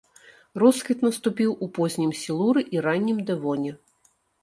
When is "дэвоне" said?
3.33-3.71